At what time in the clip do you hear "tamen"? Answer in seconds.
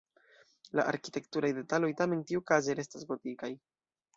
2.01-2.25